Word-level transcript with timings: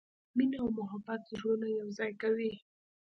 مینه 0.35 0.57
او 0.63 0.69
محبت 0.79 1.21
زړونه 1.31 1.67
یو 1.79 1.87
ځای 1.97 2.11
کوي. 2.21 2.53